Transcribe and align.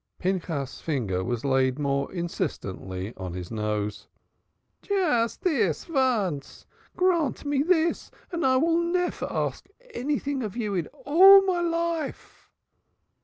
Pinchas's 0.17 0.81
finger 0.81 1.23
was 1.23 1.45
laid 1.45 1.77
more 1.77 2.11
insistently 2.11 3.13
on 3.17 3.33
his 3.33 3.51
nose. 3.51 4.07
"Just 4.81 5.41
dis 5.43 5.85
vonce. 5.85 6.65
Grant 6.95 7.45
me 7.45 7.61
dis, 7.61 8.09
and 8.31 8.43
I 8.43 8.57
vill 8.59 8.79
nevair 8.79 9.31
ask 9.31 9.67
anyding 9.93 10.43
of 10.43 10.57
you 10.57 10.73
in 10.73 10.87
all 11.03 11.43
my 11.43 11.59
life." 11.61 12.49